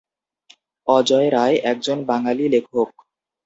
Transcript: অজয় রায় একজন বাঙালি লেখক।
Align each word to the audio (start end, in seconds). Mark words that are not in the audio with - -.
অজয় 0.87 1.27
রায় 1.29 1.57
একজন 1.63 1.97
বাঙালি 2.05 2.45
লেখক। 2.49 2.89